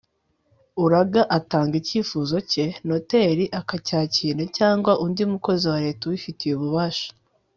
uraga 0.83 1.21
atanga 1.37 1.73
icyifuzo 1.81 2.35
cye, 2.51 2.65
noteri 2.87 3.45
akacyakira 3.59 4.43
cyangwa 4.57 4.91
undi 5.05 5.23
mukozi 5.31 5.65
wa 5.71 5.79
leta 5.85 6.01
ubifitiye 6.05 6.53
ububasha 6.55 7.09